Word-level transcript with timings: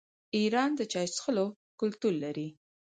ایران 0.37 0.71
د 0.75 0.81
چای 0.91 1.07
څښلو 1.13 1.45
کلتور 1.79 2.13
لري. 2.23 2.47